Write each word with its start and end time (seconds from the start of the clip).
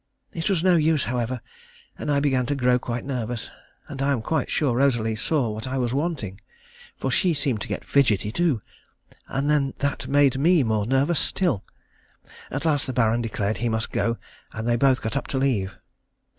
It 0.33 0.49
was 0.49 0.63
no 0.63 0.77
use, 0.77 1.03
however, 1.03 1.41
and 1.95 2.09
I 2.11 2.19
began 2.19 2.47
to 2.47 2.55
grow 2.55 2.79
quite 2.79 3.05
nervous; 3.05 3.51
and 3.87 4.01
I 4.01 4.11
am 4.13 4.23
quite 4.23 4.49
sure 4.49 4.75
Rosalie 4.75 5.13
saw 5.15 5.49
what 5.51 5.67
I 5.67 5.77
was 5.77 5.93
wanting, 5.93 6.41
for 6.97 7.11
she 7.11 7.35
seemed 7.35 7.61
to 7.61 7.67
get 7.67 7.85
fidgety 7.85 8.31
too, 8.31 8.63
and 9.27 9.47
then 9.47 9.75
that 9.77 10.07
made 10.07 10.39
me 10.39 10.63
more 10.63 10.87
nervous 10.87 11.19
still. 11.19 11.63
At 12.49 12.65
last 12.65 12.87
the 12.87 12.93
Baron 12.93 13.21
declared 13.21 13.57
he 13.57 13.69
must 13.69 13.91
go, 13.91 14.17
and 14.53 14.67
they 14.67 14.75
both 14.75 15.03
got 15.03 15.15
up 15.15 15.27
to 15.27 15.37
leave. 15.37 15.77